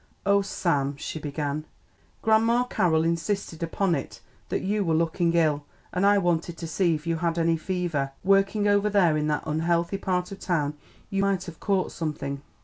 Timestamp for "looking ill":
4.95-5.63